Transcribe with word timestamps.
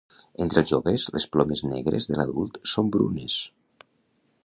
Entre 0.45 0.61
els 0.61 0.71
joves, 0.71 1.03
les 1.17 1.27
plomes 1.35 1.63
negres 1.73 2.09
de 2.13 2.19
l'adult 2.19 2.61
són 2.75 2.93
brunes. 2.97 3.41